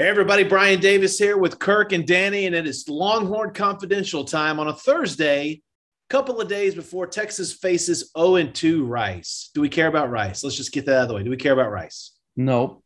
[0.00, 4.60] Hey everybody, Brian Davis here with Kirk and Danny, and it is Longhorn Confidential time
[4.60, 5.60] on a Thursday,
[6.08, 9.50] couple of days before Texas faces 0 2 Rice.
[9.54, 10.44] Do we care about Rice?
[10.44, 11.24] Let's just get that out of the way.
[11.24, 12.12] Do we care about Rice?
[12.36, 12.84] Nope.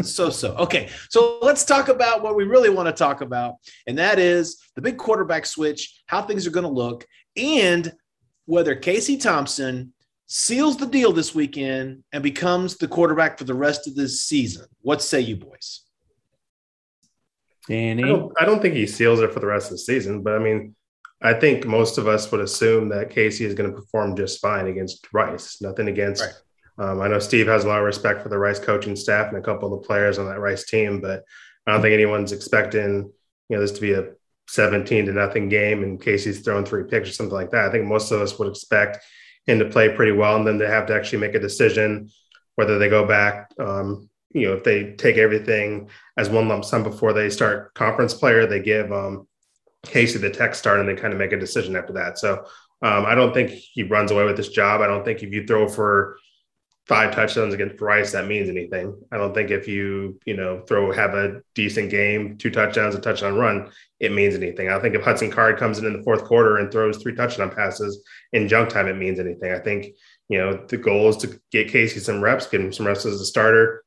[0.00, 0.54] So so.
[0.54, 0.88] Okay.
[1.10, 4.80] So let's talk about what we really want to talk about, and that is the
[4.80, 7.04] big quarterback switch, how things are going to look,
[7.36, 7.92] and
[8.46, 9.92] whether Casey Thompson
[10.26, 14.66] seals the deal this weekend and becomes the quarterback for the rest of this season.
[14.80, 15.82] What say you boys?
[17.68, 18.04] Danny?
[18.04, 20.34] I don't, I don't think he seals it for the rest of the season, but
[20.34, 20.74] I mean,
[21.22, 24.66] I think most of us would assume that Casey is going to perform just fine
[24.66, 25.62] against Rice.
[25.62, 26.22] Nothing against.
[26.22, 26.90] Right.
[26.90, 29.38] Um, I know Steve has a lot of respect for the Rice coaching staff and
[29.38, 31.22] a couple of the players on that Rice team, but
[31.66, 33.10] I don't think anyone's expecting
[33.48, 34.12] you know this to be a
[34.48, 37.66] 17 to nothing game and Casey's thrown three picks or something like that.
[37.66, 38.98] I think most of us would expect
[39.46, 42.10] him to play pretty well, and then they have to actually make a decision
[42.56, 43.50] whether they go back.
[43.58, 48.14] Um, you know, if they take everything as one lump sum before they start conference
[48.14, 49.26] player, they give um,
[49.84, 52.18] Casey the tech start, and they kind of make a decision after that.
[52.18, 52.44] So
[52.82, 54.80] um, I don't think he runs away with this job.
[54.80, 56.18] I don't think if you throw for
[56.86, 58.94] five touchdowns against Rice, that means anything.
[59.10, 63.00] I don't think if you, you know, throw have a decent game, two touchdowns, a
[63.00, 64.68] touchdown run, it means anything.
[64.68, 67.50] I think if Hudson Card comes in in the fourth quarter and throws three touchdown
[67.50, 69.52] passes in junk time, it means anything.
[69.52, 69.86] I think,
[70.28, 73.20] you know, the goal is to get Casey some reps, get him some reps as
[73.20, 73.82] a starter,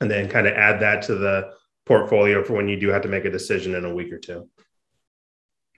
[0.00, 1.52] and then kind of add that to the
[1.86, 4.48] portfolio for when you do have to make a decision in a week or two.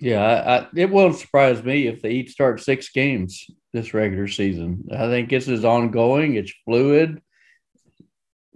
[0.00, 4.28] Yeah, I, I, it won't surprise me if they each start six games this regular
[4.28, 4.88] season.
[4.92, 6.34] I think this is ongoing.
[6.34, 7.22] It's fluid.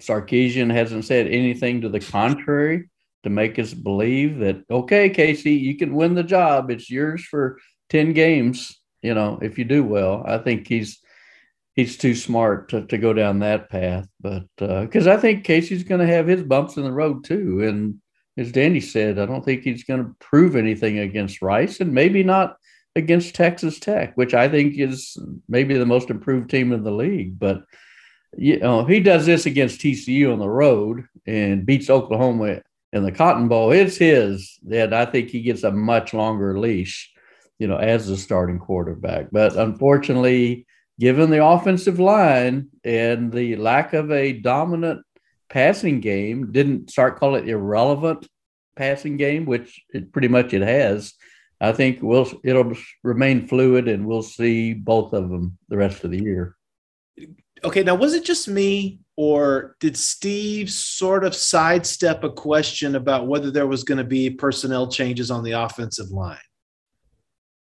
[0.01, 2.89] Sarkisian hasn't said anything to the contrary
[3.25, 6.71] to make us believe that okay, Casey, you can win the job.
[6.71, 8.81] It's yours for ten games.
[9.03, 11.01] You know, if you do well, I think he's
[11.75, 14.09] he's too smart to, to go down that path.
[14.21, 17.63] But because uh, I think Casey's going to have his bumps in the road too,
[17.63, 18.01] and
[18.39, 22.23] as Danny said, I don't think he's going to prove anything against Rice and maybe
[22.23, 22.57] not
[22.97, 25.17] against Texas Tech, which I think is
[25.49, 27.39] maybe the most improved team in the league.
[27.39, 27.63] But
[28.37, 32.61] you know, if he does this against TCU on the road and beats Oklahoma
[32.93, 33.71] in the Cotton Bowl.
[33.73, 34.59] It's his.
[34.65, 37.13] That I think he gets a much longer leash,
[37.59, 39.29] you know, as the starting quarterback.
[39.31, 40.67] But unfortunately,
[40.99, 45.05] given the offensive line and the lack of a dominant
[45.49, 48.27] passing game didn't start call it irrelevant
[48.77, 51.15] passing game, which it pretty much it has.
[51.61, 52.73] I think we'll it'll
[53.03, 56.57] remain fluid, and we'll see both of them the rest of the year.
[57.65, 63.27] Okay, now was it just me, or did Steve sort of sidestep a question about
[63.27, 66.39] whether there was going to be personnel changes on the offensive line?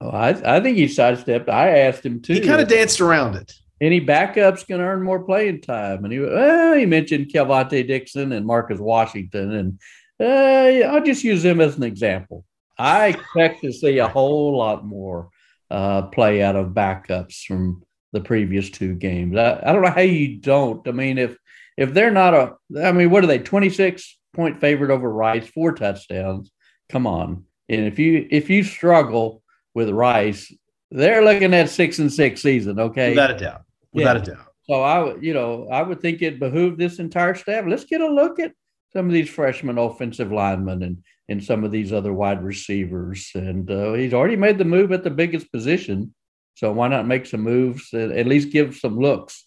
[0.00, 1.48] Oh, I, I think he sidestepped.
[1.48, 2.34] I asked him too.
[2.34, 6.04] He kind of danced around it any backups can earn more playing time.
[6.04, 9.80] And he, well, he mentioned Kelvontay Dixon and Marcus Washington, and
[10.20, 12.44] uh, I'll just use them as an example.
[12.78, 15.30] I expect to see a whole lot more
[15.68, 17.82] uh, play out of backups from
[18.12, 19.36] the previous two games.
[19.36, 20.86] I, I don't know how you don't.
[20.86, 21.36] I mean, if
[21.76, 23.38] if they're not a, I mean, what are they?
[23.40, 26.52] Twenty six point favorite over Rice, four touchdowns.
[26.88, 29.42] Come on, and if you if you struggle
[29.74, 30.54] with Rice,
[30.92, 32.78] they're looking at six and six season.
[32.78, 33.62] Okay, without a doubt
[33.92, 34.22] without yeah.
[34.22, 34.46] a doubt.
[34.64, 37.64] So I would, you know, I would think it behooved this entire staff.
[37.66, 38.52] Let's get a look at
[38.92, 43.30] some of these freshman offensive linemen and and some of these other wide receivers.
[43.34, 46.14] And uh, he's already made the move at the biggest position,
[46.54, 49.46] so why not make some moves and at least give some looks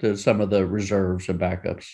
[0.00, 1.86] to some of the reserves and backups.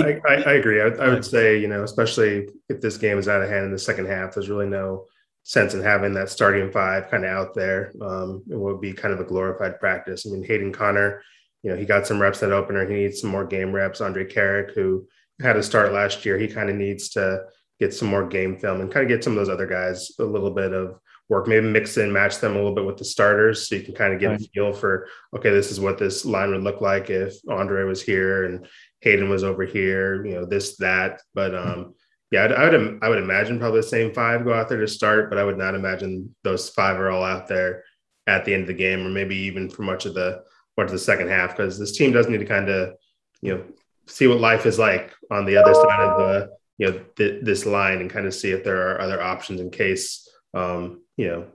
[0.00, 0.80] I, I, I agree.
[0.80, 3.72] I, I would say, you know, especially if this game is out of hand in
[3.72, 5.06] the second half, there's really no
[5.42, 7.92] sense in having that starting five kind of out there.
[8.00, 10.26] Um, it would be kind of a glorified practice.
[10.26, 11.22] I mean, Hayden Conner,
[11.62, 12.86] you know, he got some reps that opener.
[12.86, 14.00] He needs some more game reps.
[14.00, 15.06] Andrej Karic, who
[15.40, 17.44] had a start last year, he kind of needs to
[17.80, 20.24] get some more game film and kind of get some of those other guys a
[20.24, 20.98] little bit of
[21.28, 21.46] work.
[21.46, 24.12] Maybe mix and match them a little bit with the starters, so you can kind
[24.12, 24.40] of get right.
[24.40, 28.02] a feel for okay, this is what this line would look like if Andrej was
[28.02, 28.66] here and
[29.00, 30.24] Hayden was over here.
[30.24, 31.94] You know, this that, but um
[32.30, 34.88] yeah, I'd, I would I would imagine probably the same five go out there to
[34.88, 37.84] start, but I would not imagine those five are all out there
[38.26, 40.42] at the end of the game, or maybe even for much of the
[40.78, 42.94] went to the second half because this team does need to kind of,
[43.42, 43.64] you know,
[44.06, 47.66] see what life is like on the other side of the, you know, th- this
[47.66, 51.46] line and kind of see if there are other options in case, um, you know,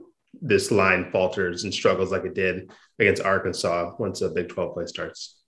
[0.42, 4.86] this line falters and struggles like it did against Arkansas once the Big 12 play
[4.86, 5.40] starts.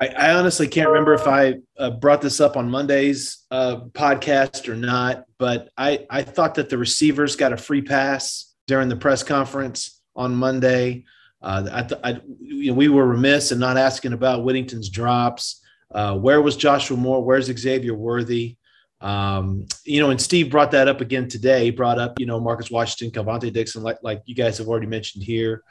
[0.00, 4.68] I, I honestly can't remember if I uh, brought this up on Monday's uh, podcast
[4.68, 8.96] or not, but I, I thought that the receivers got a free pass during the
[8.96, 11.04] press conference on Monday.
[11.42, 15.60] Uh, I, th- I you know, we were remiss in not asking about Whittington's drops.
[15.92, 17.22] Uh, where was Joshua Moore?
[17.22, 18.56] Where's Xavier Worthy?
[19.00, 21.64] Um, you know, and Steve brought that up again today.
[21.64, 24.86] He brought up, you know, Marcus Washington, Kelvontay Dixon, like like you guys have already
[24.86, 25.62] mentioned here.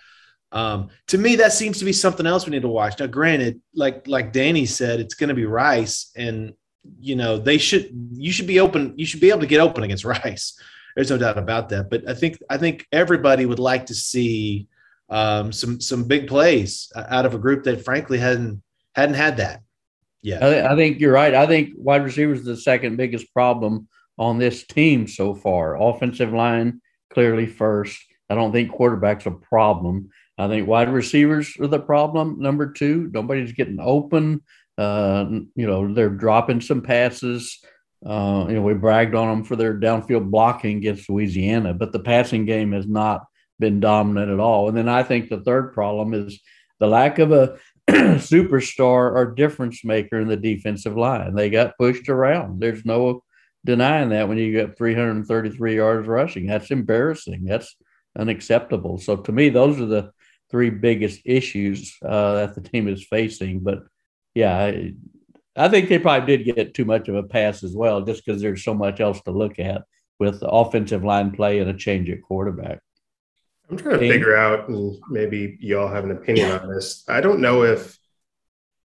[0.52, 3.00] Um, to me, that seems to be something else we need to watch.
[3.00, 6.54] Now, granted, like like Danny said, it's going to be Rice, and
[7.00, 8.94] you know they should you should be open.
[8.98, 10.60] You should be able to get open against Rice.
[10.96, 11.90] There's no doubt about that.
[11.90, 14.68] But I think I think everybody would like to see
[15.10, 18.62] um, some some big plays out of a group that frankly hadn't
[18.96, 19.62] hadn't had that.
[20.22, 21.34] Yeah, I, th- I think you're right.
[21.34, 23.88] I think wide receivers the second biggest problem
[24.18, 25.82] on this team so far.
[25.82, 28.00] Offensive line clearly first.
[28.30, 30.10] I don't think quarterback's a problem.
[30.40, 32.40] I think wide receivers are the problem.
[32.40, 34.42] Number two, nobody's getting open.
[34.78, 35.26] Uh,
[35.56, 37.60] you know, they're dropping some passes.
[38.06, 42.00] Uh, you know, we bragged on them for their downfield blocking against Louisiana, but the
[42.00, 43.26] passing game has not
[43.60, 44.70] been dominant at all.
[44.70, 46.40] And then I think the third problem is
[46.80, 47.58] the lack of a
[47.90, 51.36] superstar or difference maker in the defensive line.
[51.36, 52.62] They got pushed around.
[52.62, 53.24] There's no
[53.66, 56.48] denying that when you get 333 yards rushing.
[56.48, 57.44] That's embarrassing.
[57.44, 57.76] That's
[58.18, 59.00] unacceptable.
[59.00, 60.12] So to me, those are the
[60.50, 63.60] three biggest issues uh, that the team is facing.
[63.60, 63.84] But
[64.34, 64.94] yeah, I,
[65.56, 68.42] I, think they probably did get too much of a pass as well, just because
[68.42, 69.84] there's so much else to look at
[70.20, 72.80] with the offensive line play and a change at quarterback.
[73.70, 77.04] I'm trying to figure out, and maybe y'all have an opinion on this.
[77.08, 77.98] I don't know if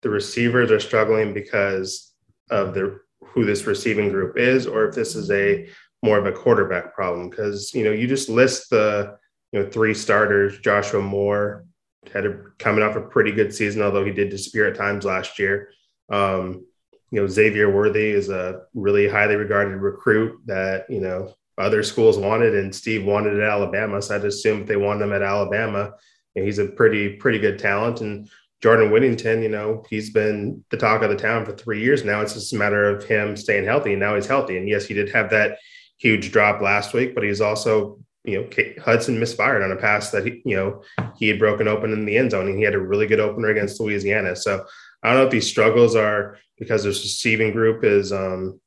[0.02, 2.12] the receivers are struggling because
[2.50, 5.68] of the who this receiving group is, or if this is a
[6.02, 7.28] more of a quarterback problem.
[7.28, 9.18] Because you know, you just list the
[9.52, 10.58] you know, three starters.
[10.60, 11.64] Joshua Moore
[12.12, 15.38] had a, coming off a pretty good season, although he did disappear at times last
[15.38, 15.70] year.
[16.10, 16.66] Um,
[17.10, 22.16] you know, Xavier Worthy is a really highly regarded recruit that, you know, other schools
[22.16, 24.00] wanted and Steve wanted at Alabama.
[24.00, 25.92] So I'd assume if they wanted him at Alabama,
[26.36, 28.00] and he's a pretty, pretty good talent.
[28.00, 28.30] And
[28.62, 32.20] Jordan Whittington, you know, he's been the talk of the town for three years now.
[32.20, 33.92] It's just a matter of him staying healthy.
[33.92, 34.56] And now he's healthy.
[34.56, 35.58] And yes, he did have that
[35.98, 40.26] huge drop last week, but he's also you know, Hudson misfired on a pass that
[40.26, 40.82] he, you know,
[41.16, 43.48] he had broken open in the end zone and he had a really good opener
[43.48, 44.36] against Louisiana.
[44.36, 44.64] So
[45.02, 48.60] I don't know if these struggles are because this receiving group is um,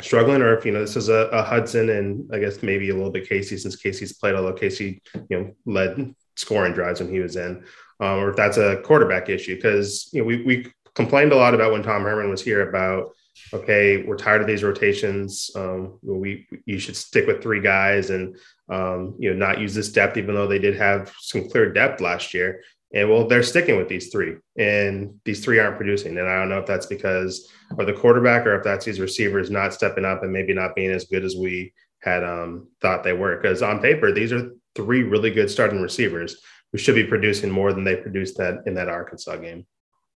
[0.00, 2.94] struggling or if, you know, this is a, a, Hudson and I guess maybe a
[2.94, 7.20] little bit Casey since Casey's played, although Casey, you know, led scoring drives when he
[7.20, 7.62] was in,
[8.00, 9.60] um, or if that's a quarterback issue.
[9.60, 13.10] Cause, you know, we, we complained a lot about when Tom Herman was here about,
[13.52, 15.50] okay, we're tired of these rotations.
[15.54, 18.36] Um, we you should stick with three guys and
[18.68, 22.00] um, you know not use this depth, even though they did have some clear depth
[22.00, 22.62] last year.
[22.94, 26.16] And well, they're sticking with these three, and these three aren't producing.
[26.16, 29.50] And I don't know if that's because of the quarterback or if that's these receivers
[29.50, 33.12] not stepping up and maybe not being as good as we had um, thought they
[33.12, 33.36] were.
[33.36, 36.36] Because on paper, these are three really good starting receivers
[36.70, 39.66] who should be producing more than they produced that in that Arkansas game.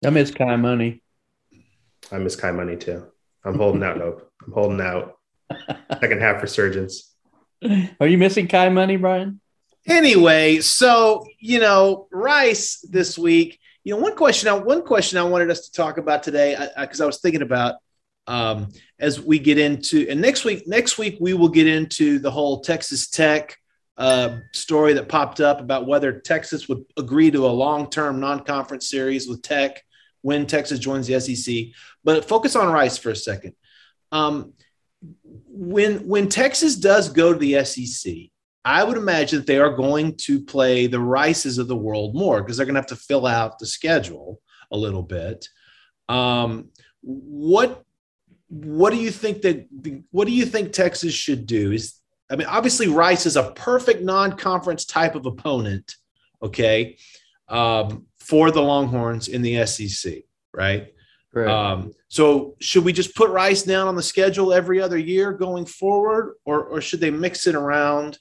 [0.05, 1.03] I miss Kai Money.
[2.10, 3.06] I miss Kai Money too.
[3.44, 4.31] I'm holding out hope.
[4.44, 5.19] I'm holding out.
[6.00, 7.15] Second half resurgence.
[8.00, 9.41] Are you missing Kai Money, Brian?
[9.86, 13.58] Anyway, so you know, Rice this week.
[13.84, 14.48] You know, one question.
[14.48, 17.20] I, one question I wanted us to talk about today, because I, I, I, was
[17.20, 17.77] thinking about
[18.27, 22.31] um, as we get into, and next week, next week we will get into the
[22.31, 23.56] whole Texas Tech
[23.96, 29.27] uh, story that popped up about whether Texas would agree to a long-term non-conference series
[29.27, 29.82] with Tech
[30.22, 31.67] when Texas joins the SEC.
[32.05, 33.55] But focus on Rice for a second.
[34.13, 34.53] Um,
[35.22, 38.15] when when Texas does go to the SEC,
[38.65, 42.43] I would imagine that they are going to play the Rices of the world more
[42.43, 45.48] because they're going to have to fill out the schedule a little bit.
[46.08, 46.70] Um,
[47.03, 47.82] what
[48.48, 49.67] what do you think that
[50.10, 51.72] what do you think Texas should do?
[51.72, 51.94] Is
[52.31, 55.94] I mean, obviously Rice is a perfect non-conference type of opponent.
[56.43, 56.96] Okay,
[57.48, 60.93] um, for the Longhorns in the SEC, right?
[61.32, 61.49] Right.
[61.49, 65.65] Um, so should we just put Rice down on the schedule every other year going
[65.65, 68.19] forward, or, or should they mix it around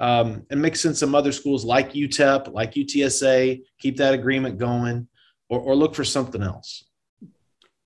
[0.00, 5.08] um, and mix in some other schools like UTEP, like UTSA, keep that agreement going,
[5.48, 6.84] or, or look for something else?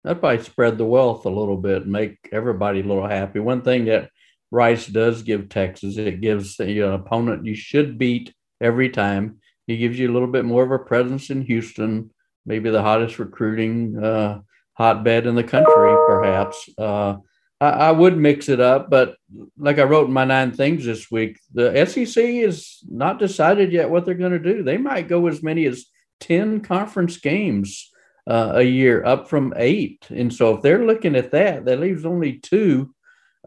[0.04, 3.40] That might spread the wealth a little bit, make everybody a little happy.
[3.40, 4.10] One thing that
[4.52, 9.40] Rice does give Texas, it gives you know, an opponent you should beat every time.
[9.66, 12.10] He gives you a little bit more of a presence in Houston.
[12.44, 14.40] maybe the hottest recruiting uh,
[14.74, 16.68] hotbed in the country, perhaps.
[16.78, 17.16] Uh,
[17.60, 19.16] I, I, would mix it up, but
[19.58, 23.90] like I wrote in my nine things this week, the SEC is not decided yet
[23.90, 24.62] what they're going to do.
[24.62, 25.86] They might go as many as
[26.20, 27.90] 10 conference games
[28.26, 30.06] uh, a year, up from eight.
[30.10, 32.94] And so if they're looking at that, that leaves only two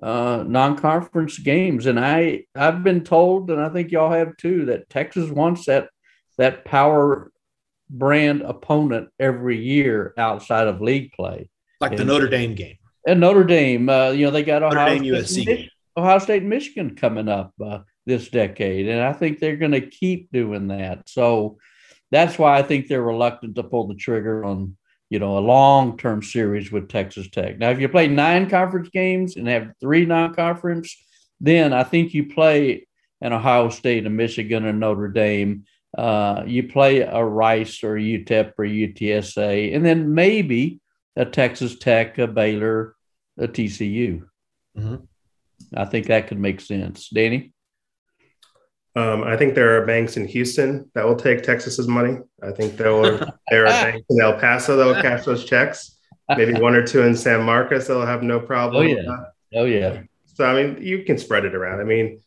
[0.01, 1.85] uh, non-conference games.
[1.85, 5.89] And I I've been told, and I think y'all have too, that Texas wants that
[6.39, 7.31] that power
[7.89, 12.77] brand opponent every year outside of league play, like and, the Notre Dame game.
[13.07, 16.95] And Notre Dame, uh, you know, they got Ohio Dame, State, USC Ohio State, Michigan
[16.95, 21.07] coming up uh, this decade, and I think they're going to keep doing that.
[21.07, 21.59] So
[22.09, 24.75] that's why I think they're reluctant to pull the trigger on
[25.09, 27.57] you know, a long term series with Texas Tech.
[27.57, 30.95] Now, if you play nine conference games and have three non conference,
[31.41, 32.87] then I think you play
[33.21, 35.65] an Ohio State, and Michigan, and Notre Dame.
[35.97, 40.79] Uh, you play a Rice or UTEP or UTSA, and then maybe
[41.15, 42.95] a Texas Tech, a Baylor,
[43.37, 44.25] a TCU.
[44.77, 44.95] Mm-hmm.
[45.75, 47.09] I think that could make sense.
[47.09, 47.53] Danny?
[48.95, 52.17] Um, I think there are banks in Houston that will take Texas's money.
[52.41, 53.19] I think there will,
[53.49, 55.97] there are banks in El Paso that will cash those checks.
[56.29, 58.83] Maybe one or two in San Marcos that'll have no problem.
[58.83, 59.59] Oh yeah.
[59.59, 60.01] Oh yeah.
[60.25, 61.81] So I mean, you can spread it around.
[61.81, 62.21] I mean,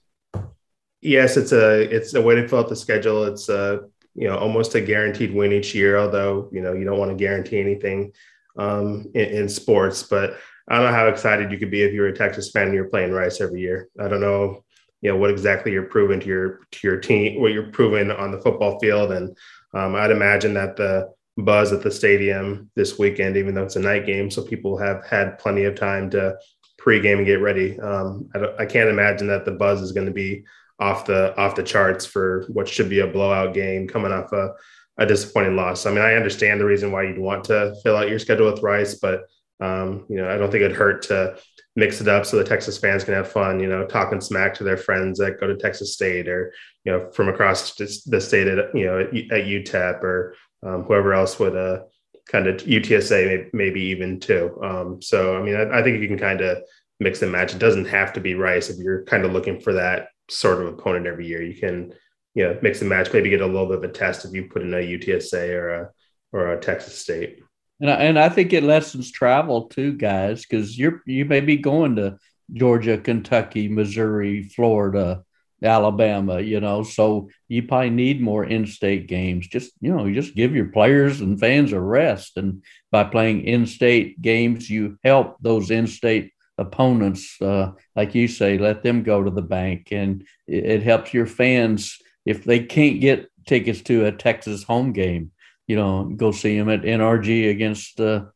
[1.02, 3.24] yes, it's a it's a way to fill out the schedule.
[3.24, 3.80] It's a
[4.14, 5.98] you know almost a guaranteed win each year.
[5.98, 8.12] Although you know you don't want to guarantee anything
[8.56, 12.00] um, in, in sports, but I don't know how excited you could be if you
[12.00, 13.88] were a Texas fan and you're playing Rice every year.
[14.00, 14.64] I don't know
[15.02, 18.30] you know what exactly you're proving to your to your team, what you're proving on
[18.30, 19.36] the football field, and
[19.74, 23.80] um, I'd imagine that the buzz at the stadium this weekend, even though it's a
[23.80, 26.36] night game, so people have had plenty of time to
[26.80, 27.78] pregame and get ready.
[27.80, 30.44] Um, I, I, can't imagine that the buzz is going to be
[30.82, 34.52] off the off the charts for what should be a blowout game coming off a,
[34.98, 35.86] a disappointing loss.
[35.86, 38.62] I mean, I understand the reason why you'd want to fill out your schedule with
[38.62, 39.22] Rice, but
[39.60, 41.38] um, you know, I don't think it'd hurt to
[41.76, 44.64] mix it up so the Texas fans can have fun, you know, talking smack to
[44.64, 46.52] their friends that go to Texas State or,
[46.84, 50.34] you know, from across the state at, you know, at, UTEP or
[50.64, 51.84] um, whoever else would uh,
[52.28, 54.58] kind of UTSA, maybe even too.
[54.62, 56.58] Um, so, I mean, I, I, think you can kind of
[57.00, 57.54] mix and match.
[57.54, 60.68] It doesn't have to be Rice if you're kind of looking for that sort of
[60.68, 61.42] opponent every year.
[61.42, 61.92] You can,
[62.34, 64.44] you know, mix and match, maybe get a little bit of a test if you
[64.44, 65.90] put in a UTSA or a,
[66.32, 67.42] or a Texas State.
[67.80, 71.56] And I, and I think it lessens travel too, guys, because you're you may be
[71.56, 72.16] going to
[72.52, 75.24] Georgia, Kentucky, Missouri, Florida,
[75.62, 79.46] Alabama, you know, so you probably need more in-state games.
[79.46, 83.44] Just you know, you just give your players and fans a rest, and by playing
[83.44, 89.30] in-state games, you help those in-state opponents, uh, like you say, let them go to
[89.30, 94.12] the bank, and it, it helps your fans if they can't get tickets to a
[94.12, 95.32] Texas home game
[95.66, 98.26] you know, go see them at NRG against uh,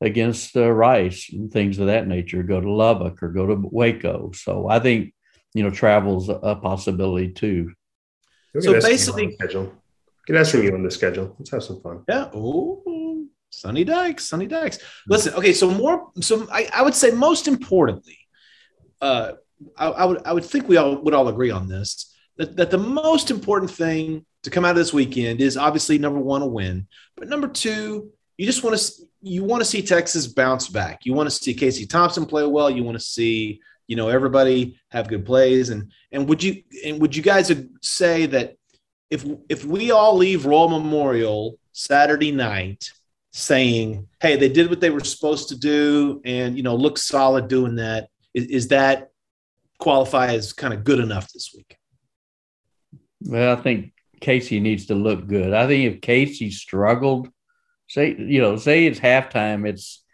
[0.00, 2.42] against uh, Rice and things of that nature.
[2.42, 4.32] Go to Lubbock or go to Waco.
[4.34, 5.14] So I think
[5.54, 7.72] you know travel's a possibility too.
[8.60, 9.72] So basically, schedule.
[10.26, 11.34] Get us from you on the schedule.
[11.38, 12.04] Let's have some fun.
[12.08, 12.28] Yeah.
[12.34, 12.82] Oh,
[13.52, 14.24] Sonny Dykes.
[14.24, 14.78] Sonny Dykes.
[15.06, 15.34] Listen.
[15.34, 15.52] Okay.
[15.52, 16.10] So more.
[16.20, 18.18] So I, I would say most importantly,
[19.00, 19.32] uh,
[19.76, 22.70] I, I would I would think we all would all agree on this that, that
[22.70, 26.46] the most important thing to come out of this weekend is obviously number one, a
[26.46, 31.00] win, but number two, you just want to you want to see Texas bounce back.
[31.04, 32.70] You want to see Casey Thompson play well.
[32.70, 35.68] You want to see you know everybody have good plays.
[35.68, 38.56] And and would you and would you guys say that
[39.10, 42.92] if if we all leave Royal Memorial Saturday night
[43.32, 47.48] saying, hey, they did what they were supposed to do, and you know look solid
[47.48, 49.10] doing that, is, is that
[49.78, 51.76] qualify as kind of good enough this week?
[53.22, 55.52] Well, I think Casey needs to look good.
[55.52, 57.28] I think if Casey struggled,
[57.88, 60.04] say you know, say it's halftime, it's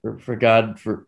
[0.00, 1.06] for, for God for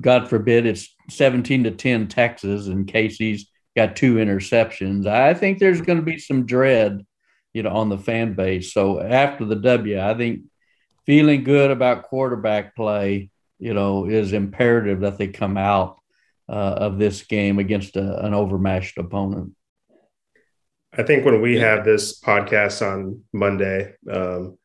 [0.00, 5.06] God forbid it's 17 to 10 Texas and Casey's got two interceptions.
[5.06, 7.04] I think there's going to be some dread,
[7.52, 8.72] you know, on the fan base.
[8.72, 10.42] So after the W, I think
[11.06, 15.98] feeling good about quarterback play, you know, is imperative that they come out
[16.48, 19.52] uh, of this game against a, an overmatched opponent.
[20.96, 24.58] I think when we have this podcast on Monday, um,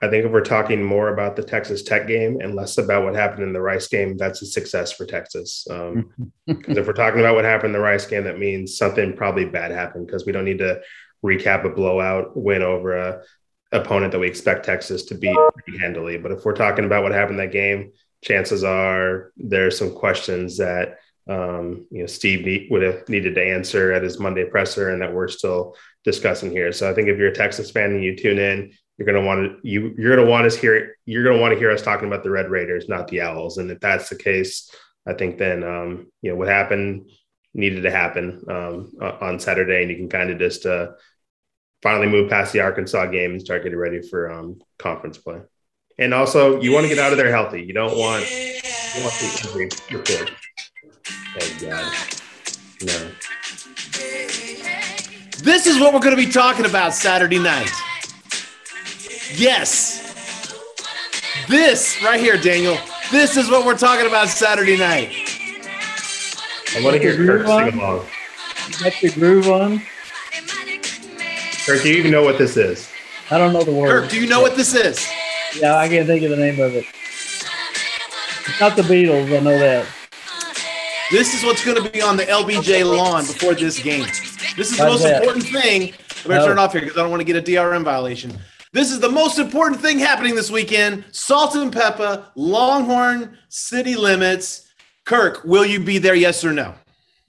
[0.00, 3.16] I think if we're talking more about the Texas Tech game and less about what
[3.16, 5.64] happened in the Rice game, that's a success for Texas.
[5.68, 9.16] Because um, if we're talking about what happened in the Rice game, that means something
[9.16, 10.80] probably bad happened because we don't need to
[11.24, 13.22] recap a blowout win over a
[13.72, 16.18] opponent that we expect Texas to beat pretty handily.
[16.18, 20.98] But if we're talking about what happened that game, chances are there's some questions that
[21.28, 25.02] um, you know Steve need, would have needed to answer at his Monday presser, and
[25.02, 26.72] that we're still discussing here.
[26.72, 29.62] So I think if you're a Texas fan and you tune in, you're gonna want
[29.62, 32.22] to you you're gonna want us hear you're gonna want to hear us talking about
[32.22, 33.58] the Red Raiders, not the Owls.
[33.58, 34.74] And if that's the case,
[35.06, 37.10] I think then um, you know what happened
[37.54, 40.88] needed to happen um, on Saturday, and you can kind of just uh,
[41.82, 45.40] finally move past the Arkansas game and start getting ready for um, conference play.
[45.98, 47.62] And also, you want to get out of there healthy.
[47.62, 50.30] You don't want you want the injury report.
[51.38, 51.92] Thank God.
[52.82, 53.10] No.
[55.42, 57.70] This is what we're going to be talking about Saturday night.
[59.34, 60.04] Yes.
[61.48, 62.76] This right here, Daniel.
[63.10, 65.12] This is what we're talking about Saturday night.
[66.76, 68.06] I want to hear Kirk sing along.
[68.82, 69.82] got the groove on?
[71.68, 72.88] Kirk, do you even know what this is?
[73.30, 73.88] I don't know the word.
[74.04, 75.06] Kirk, do you know what this is?
[75.60, 76.86] Yeah, I can't think of the name of it.
[78.46, 79.86] It's not the Beatles, I know that.
[81.10, 84.06] This is what's going to be on the LBJ lawn before this game.
[84.56, 85.20] This is the most that?
[85.22, 85.92] important thing.
[85.92, 86.46] I'm going to Oh.
[86.46, 88.32] turn off here because I don't want to get a DRM violation.
[88.72, 91.04] This is the most important thing happening this weekend.
[91.12, 94.70] Salt-N-Pepa, Longhorn City Limits.
[95.04, 96.14] Kirk, will you be there?
[96.14, 96.74] Yes or no?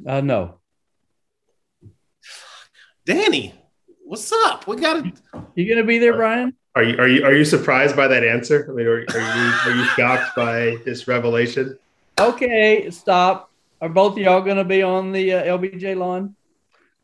[0.07, 0.55] Uh, no.
[3.05, 3.53] Danny,
[4.09, 4.65] what's up?
[4.67, 5.13] We got to.
[5.55, 6.55] You gonna be there, Brian?
[6.75, 8.67] Are you are you are you surprised by that answer?
[8.69, 11.77] I mean, are, are you are you shocked by this revelation?
[12.19, 13.51] Okay, stop.
[13.81, 16.35] Are both of y'all gonna be on the uh, LBJ lawn?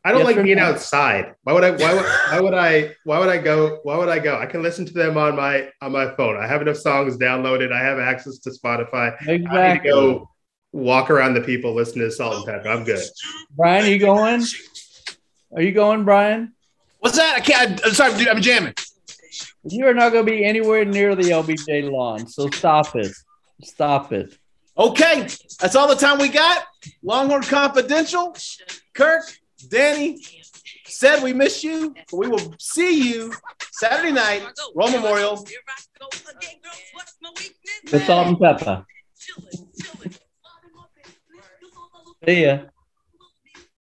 [0.03, 0.65] I don't Yes like being no?
[0.65, 1.35] outside.
[1.43, 1.71] Why would I?
[1.71, 2.95] Why would, why would I?
[3.05, 3.79] Why would I go?
[3.83, 4.38] Why would I go?
[4.38, 6.38] I can listen to them on my on my phone.
[6.38, 7.71] I have enough songs downloaded.
[7.71, 9.15] I have access to Spotify.
[9.21, 10.29] I need to go
[10.71, 12.67] walk around the people, listen to Salt-N-Pepa.
[12.67, 13.01] I'm good.
[13.55, 14.43] Brian, are you going?
[15.55, 16.54] Are you going, Brian?
[17.05, 17.35] What's that?
[17.35, 17.79] I can't.
[17.85, 18.29] I'm sorry, dude.
[18.29, 18.74] I'm jamming.
[19.63, 23.13] You are not going to be anywhere near the LBJ lawn, so stop it.
[23.62, 24.35] Stop it.
[24.75, 25.27] Okay,
[25.59, 26.63] that's all the time we got.
[27.03, 28.35] Longhorn Confidential.
[28.95, 29.21] Kirk,
[29.69, 30.19] Danny
[30.85, 31.93] said we miss you.
[32.12, 33.31] We will see you
[33.71, 34.41] Saturday night,
[34.74, 35.45] Royal Memorial.
[37.85, 38.83] The Salt-N-Pepa.
[42.25, 42.57] See ya.